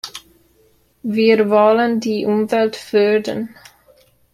Wir 1.03 1.47
wollen 1.51 1.99
die 1.99 2.25
Umwelt 2.25 2.75
fördern. 2.75 3.53